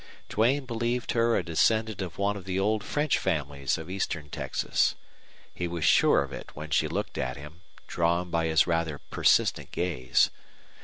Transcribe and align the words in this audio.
Duane 0.29 0.65
believed 0.65 1.11
her 1.11 1.35
a 1.37 1.43
descendant 1.45 2.01
of 2.01 2.17
one 2.17 2.35
of 2.35 2.45
the 2.45 2.59
old 2.59 2.83
French 2.83 3.19
families 3.19 3.77
of 3.77 3.87
eastern 3.87 4.31
Texas. 4.31 4.95
He 5.53 5.67
was 5.67 5.85
sure 5.85 6.23
of 6.23 6.33
it 6.33 6.55
when 6.55 6.71
she 6.71 6.87
looked 6.87 7.19
at 7.19 7.37
him, 7.37 7.61
drawn 7.85 8.31
by 8.31 8.47
his 8.47 8.65
rather 8.65 8.97
persistent 8.97 9.69
gaze. 9.71 10.31